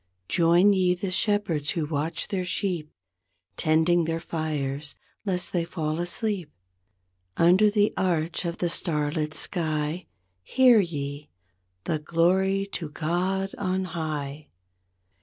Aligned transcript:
Join 0.29 0.73
ye 0.73 0.95
the 0.95 1.11
shepherds 1.11 1.69
who 1.69 1.85
watch 1.85 2.29
their 2.29 2.43
sheep 2.43 2.91
Tending 3.55 4.05
their 4.05 4.19
fires 4.19 4.95
lest 5.25 5.53
they 5.53 5.63
fall 5.63 5.99
asleep; 5.99 6.49
Under 7.37 7.69
the 7.69 7.93
arch 7.95 8.43
of 8.43 8.57
the 8.57 8.69
star 8.71 9.11
lit 9.11 9.35
sky. 9.35 10.07
Hear 10.41 10.79
ye, 10.79 11.29
the 11.83 11.99
''Glory 11.99 12.65
to 12.71 12.89
God 12.89 13.53
on 13.59 13.83
High". 13.93 14.47